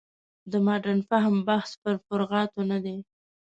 [0.51, 2.97] د مډرن فهم بحث پر فروعاتو نه دی.